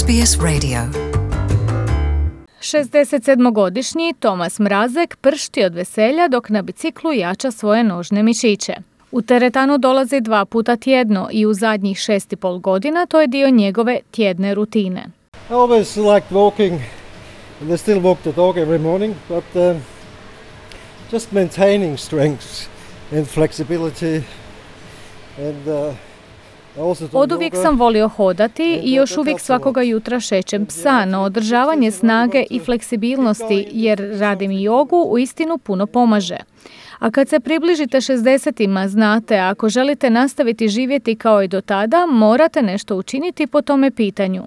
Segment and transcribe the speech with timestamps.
[0.00, 0.78] SBS Radio
[2.60, 8.74] 67-godišnji Tomas Mrazek pršti od veselja dok na biciklu jača svoje nožne mišiće.
[9.12, 13.26] U teretanu dolazi dva puta tjedno i u zadnjih šest i pol godina to je
[13.26, 15.04] dio njegove tjedne rutine.
[15.50, 16.80] I always liked walking
[17.60, 19.76] and I still walk the dog every morning, but uh,
[21.12, 22.68] just maintaining strength
[23.12, 24.22] and flexibility
[25.38, 25.94] and uh,
[27.12, 32.44] od uvijek sam volio hodati i još uvijek svakoga jutra šećem psa, no održavanje snage
[32.50, 36.36] i fleksibilnosti jer radim i jogu u istinu puno pomaže.
[36.98, 42.62] A kad se približite 60 znate, ako želite nastaviti živjeti kao i do tada, morate
[42.62, 44.42] nešto učiniti po tome pitanju.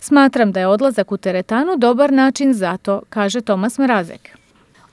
[0.00, 4.41] Smatram da je odlazak u teretanu dobar način za to, kaže Tomas Mrazek.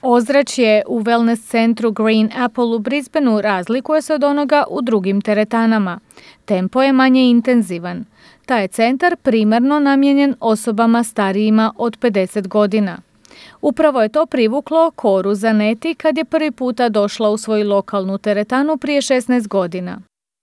[0.02, 6.00] Ozračje u wellness centru Green Apple u Brisbaneu razlikuje se od onoga u drugim teretanama.
[6.46, 8.06] Tempo je manje intenzivan.
[8.46, 12.98] Taj je centar primarno namijenjen osobama starijima od 50 godina.
[13.62, 18.78] Upravo je to privuklo Koru Zaneti kad je prvi puta došla u svoju lokalnu teretanu
[18.78, 20.00] prije 16 godina.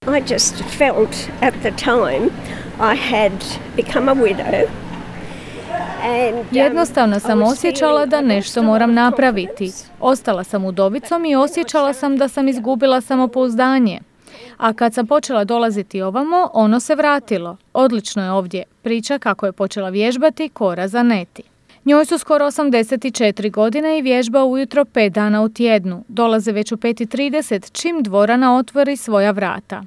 [0.06, 2.30] I just felt at the time
[2.80, 3.32] I had
[3.76, 4.85] become a widow
[6.50, 9.72] Jednostavno sam osjećala da nešto moram napraviti.
[10.00, 14.00] Ostala sam udovicom i osjećala sam da sam izgubila samopouzdanje.
[14.56, 17.56] A kad sam počela dolaziti ovamo, ono se vratilo.
[17.72, 18.64] Odlično je ovdje.
[18.82, 21.42] Priča kako je počela vježbati Kora za neti.
[21.84, 26.04] Njoj su skoro 84 godine i vježba ujutro 5 dana u tjednu.
[26.08, 29.82] Dolaze već u 5.30 čim dvorana otvori svoja vrata.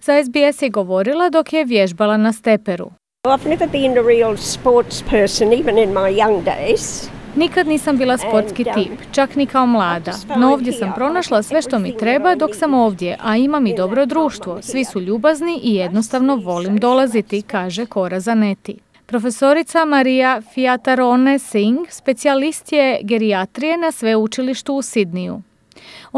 [0.00, 2.90] Za SBS je govorila dok je vježbala na steperu.
[3.28, 7.08] I've never been a real sports person, even in my young days.
[7.36, 11.62] Nikad nisam bila sportski um, tip, čak ni kao mlada, no ovdje sam pronašla sve
[11.62, 14.62] što mi treba dok sam ovdje, a imam i dobro društvo.
[14.62, 18.76] Svi su ljubazni i jednostavno volim dolaziti, kaže Kora Zaneti.
[19.06, 25.42] Profesorica Marija Fiatarone Singh specijalist je gerijatrije na sveučilištu u Sidniju.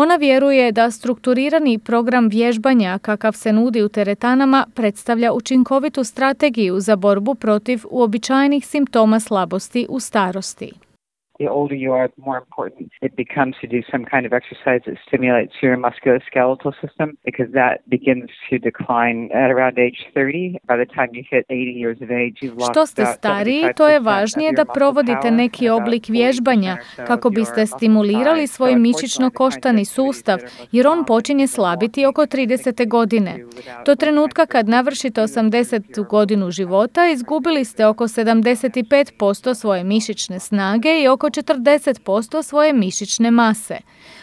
[0.01, 6.97] Ona vjeruje da strukturirani program vježbanja kakav se nudi u teretanama predstavlja učinkovitu strategiju za
[6.97, 10.73] borbu protiv uobičajenih simptoma slabosti u starosti
[11.39, 14.81] the older you are, the more important it becomes to do some kind of exercise
[14.87, 20.59] that stimulates your musculoskeletal system because that begins to decline at around age 30.
[20.67, 23.89] By the time you hit 80 years of age, you've lost Što ste stariji, to
[23.89, 26.77] je važnije da provodite neki oblik vježbanja
[27.07, 30.39] kako biste stimulirali svoj mišićno-koštani sustav,
[30.73, 32.89] jer on počinje slabiti oko 30.
[32.89, 33.39] godine.
[33.87, 36.07] Do trenutka kad navršite 80.
[36.07, 43.79] godinu života, izgubili ste oko 75% svoje mišićne snage i oko 40% svoje mišićne mase.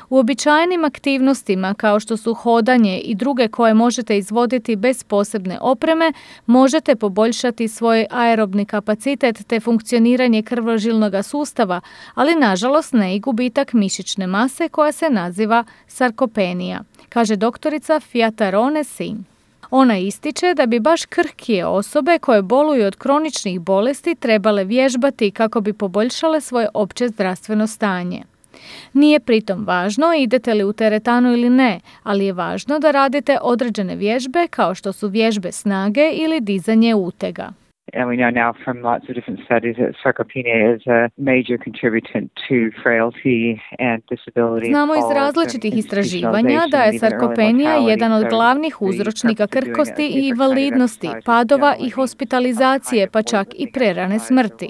[0.10, 6.14] U običajnim aktivnostima kao što su hodanje i druge koje možete izvoditi bez posebne opreme,
[6.46, 11.82] možete poboljšati svoj aerobni kapacitet te funkcioniranje krvožilnog sustava,
[12.14, 19.34] ali nažalost ne i gubitak mišićne mase koja se naziva sarkopenija, kaže doktorica Fiatarone Singh.
[19.78, 25.62] Ona ističe da bi baš krhkije osobe koje boluju od kroničnih bolesti trebale vježbati kako
[25.62, 28.24] bi poboljšale svoje opće zdravstveno stanje.
[28.94, 33.96] Nije pritom važno idete li u teretanu ili ne, ali je važno da radite određene
[33.96, 37.52] vježbe kao što su vježbe snage ili dizanje utega.
[37.98, 42.20] And we know now from lots of different studies that sarcopenia is a major contributor
[42.48, 43.42] to frailty
[43.80, 44.70] and disability.
[44.70, 51.76] Znamo iz različitih istraživanja da je sarkopenija jedan od glavnih uzročnika krhkosti i invalidnosti, padova
[51.80, 54.70] i hospitalizacije, pa čak i prerane smrti.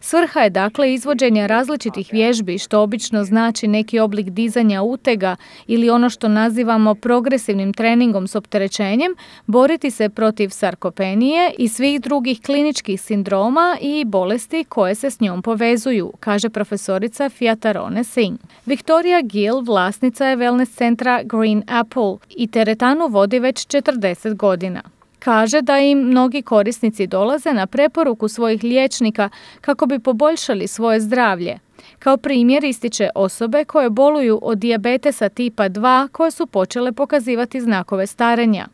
[0.00, 6.10] Svrha je dakle izvođenja različitih vježbi, što obično znači neki oblik dizanja utega ili ono
[6.10, 9.14] što nazivamo progresivnim treningom s opterećenjem,
[9.46, 15.42] boriti se protiv sarkopenije i svih drugih kliničkih sindroma i bolesti koje se s njom
[15.42, 18.40] povezuju, kaže profesorica Fiatarone Singh.
[18.66, 24.95] Victoria Gill, vlasnica je wellness centra Green Apple i teretanu vodi već 40 godina.
[25.26, 29.28] Kaže da im mnogi korisnici dolaze na preporuku svojih liječnika
[29.60, 31.58] kako bi poboljšali svoje zdravlje.
[31.98, 38.06] Kao primjer ističe osobe koje boluju od dijabetesa tipa 2 koje su počele pokazivati znakove
[38.06, 38.66] starenja.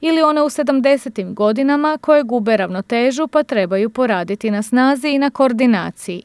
[0.00, 1.34] Ili one u 70.
[1.34, 6.22] godinama koje gube ravnotežu pa trebaju poraditi na snazi i na koordinaciji.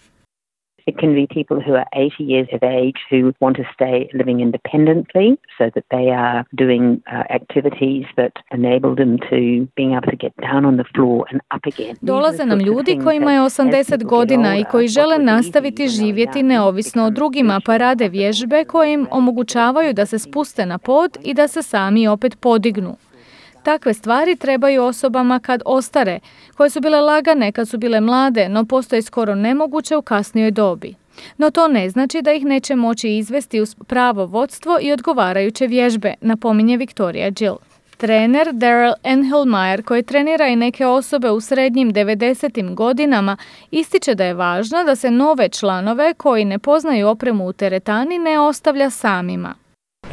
[0.88, 4.40] It can be people who are 80 years of age who want to stay living
[4.40, 10.20] independently so that they are doing uh, activities that enable them to being able to
[10.26, 11.96] get down on the floor and up again.
[12.02, 17.62] Dolaze nam ljudi kojima je 80 godina i koji žele nastaviti živjeti neovisno o drugima
[17.66, 22.08] pa rade vježbe koje im omogućavaju da se spuste na pod i da se sami
[22.08, 22.96] opet podignu.
[23.66, 26.20] Takve stvari trebaju osobama kad ostare,
[26.58, 30.96] koje su bile lagane kad su bile mlade, no postoje skoro nemoguće u kasnijoj dobi.
[31.38, 36.14] No to ne znači da ih neće moći izvesti uz pravo vodstvo i odgovarajuće vježbe,
[36.22, 37.58] napominje Victoria Jill.
[37.98, 42.74] Trener Daryl Enhelmeyer, koji trenira i neke osobe u srednjim 90.
[42.74, 43.38] godinama,
[43.72, 48.40] ističe da je važno da se nove članove koji ne poznaju opremu u teretani ne
[48.40, 49.65] ostavlja samima.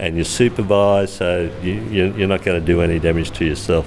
[0.03, 3.85] And you're supervised, so you, you're not going to do any damage to yourself.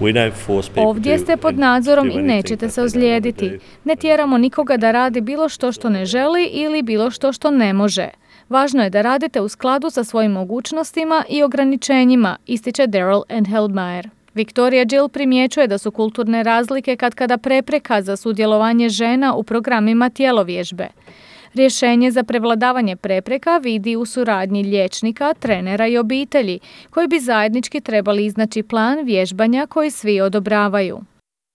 [0.00, 3.58] We don't force people Ovdje ste pod nadzorom i nećete se ozlijediti.
[3.84, 7.72] Ne tjeramo nikoga da radi bilo što što ne želi ili bilo što što ne
[7.72, 8.08] može.
[8.48, 14.08] Važno je da radite u skladu sa svojim mogućnostima i ograničenjima, ističe Daryl Enhelmeyer.
[14.34, 20.10] Victoria Jill primjećuje da su kulturne razlike kad kada prepreka za sudjelovanje žena u programima
[20.10, 20.88] tjelovježbe.
[21.54, 26.60] Rješenje za prevladavanje prepreka vidi u suradnji liječnika, trenera i obitelji,
[26.90, 31.00] koji bi zajednički trebali iznaći plan vježbanja koji svi odobravaju.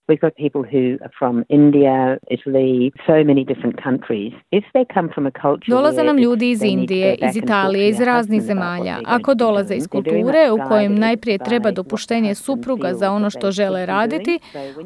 [0.06, 4.32] We've got people who are from India, Italy, so many different countries.
[4.50, 8.42] If they come from a culture Dolaze nam ljudi iz Indije, iz Italije, iz raznih
[8.42, 8.98] zemalja.
[9.04, 14.38] Ako dolaze iz kulture u kojem najprije treba dopuštenje supruga za ono što žele raditi,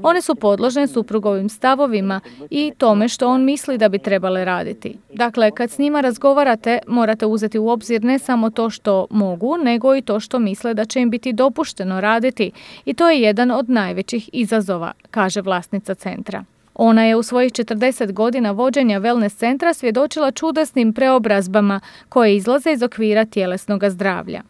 [0.02, 2.20] one su podložne suprugovim stavovima
[2.50, 4.96] i tome što on misli da bi trebale raditi.
[5.14, 9.96] Dakle, kad s njima razgovarate, morate uzeti u obzir ne samo to što mogu, nego
[9.96, 12.50] i to što misle da će im biti dopušteno raditi.
[12.84, 16.44] I to je jedan od najvećih izazova, kaže vlasnica centra.
[16.74, 22.82] Ona je u svojih 40 godina vođenja wellness centra svjedočila čudesnim preobrazbama koje izlaze iz
[22.82, 24.42] okvira tjelesnog zdravlja.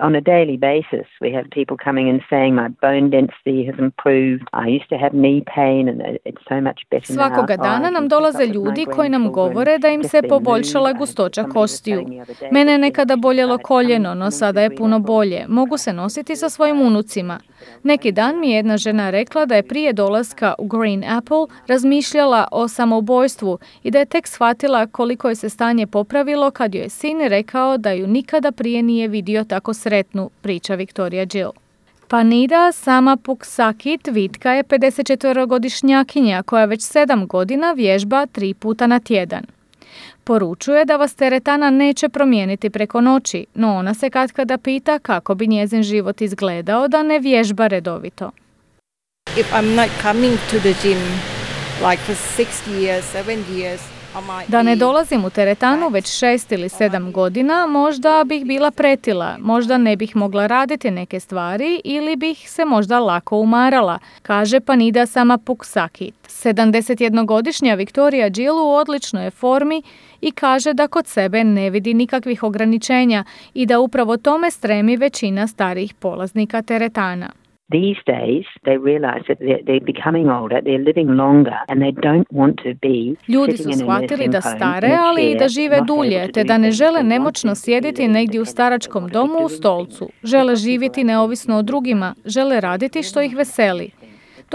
[0.00, 4.42] On a daily basis, we have people coming and saying my bone density has improved.
[4.52, 7.16] I used to have knee pain and it's so much better now.
[7.16, 12.06] Svakoga Oh, dana nam dolaze ljudi koji nam govore da im se poboljšala gustoća kostiju.
[12.50, 15.44] Mene je nekada boljelo koljeno, no sada je puno bolje.
[15.48, 17.38] Mogu se nositi sa svojim unucima.
[17.82, 22.48] Neki dan mi je jedna žena rekla da je prije dolaska u Green Apple razmišljala
[22.52, 26.88] o samoubojstvu i da je tek shvatila koliko je se stanje popravilo kad joj je
[26.88, 31.50] sin rekao da ju nikada prije nije vidio tako sretnu, priča Victoria Jill.
[32.08, 39.44] Panida Sama Puksakit Vitka je 54-godišnjakinja koja već 7 godina vježba tri puta na tjedan.
[40.24, 45.46] Poručuje da vas teretana neće promijeniti preko noći, no ona se katkada pita kako bi
[45.46, 48.30] njezin život izgledao da ne vježba redovito.
[49.36, 51.00] if I'm not coming to the gym
[51.82, 54.03] like for six years, seven years, I might
[54.48, 59.78] Da ne dolazim u teretanu već šest ili sedam godina, možda bih bila pretila, možda
[59.78, 65.38] ne bih mogla raditi neke stvari ili bih se možda lako umarala, kaže Panida Sama
[65.38, 66.14] Puksakit.
[66.28, 69.82] 71-godišnja Victoria Jill u odličnoj je formi
[70.20, 73.24] i kaže da kod sebe ne vidi nikakvih ograničenja
[73.54, 77.43] i da upravo tome stremi većina starijih polaznika teretana.
[77.70, 82.28] These days, they realize that they're, they're becoming older, they're living longer, and they don't
[82.30, 85.48] want to be Ljudi su in a shvatili nursing da home stare, ali i da
[85.48, 90.08] žive dulje, te da ne žele nemoćno sjediti negdje u staračkom domu u stolcu.
[90.22, 93.90] Žele živjeti neovisno o drugima, žele raditi što ih veseli.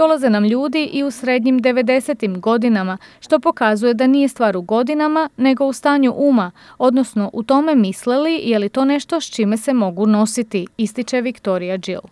[0.00, 2.40] Dolaze nam ljudi i u srednjim 90.
[2.40, 7.74] godinama, što pokazuje da nije stvar u godinama, nego u stanju uma, odnosno u tome
[7.74, 12.02] mislili je li to nešto s čime se mogu nositi, ističe Victoria Jill.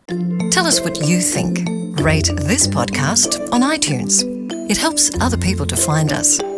[0.55, 1.59] Tell us what you think.
[2.05, 4.23] Rate this podcast on iTunes.
[4.71, 6.58] It helps other people to find us.